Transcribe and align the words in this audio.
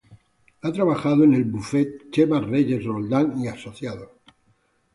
Ha 0.63 0.71
trabajado 0.71 1.25
en 1.25 1.35
el 1.35 1.43
bufete 1.43 2.09
Chemás-Reyes-Roldán 2.09 3.39
y 3.39 3.47
Asociados. 3.49 4.09